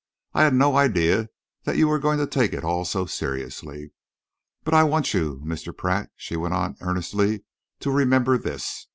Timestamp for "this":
8.39-8.87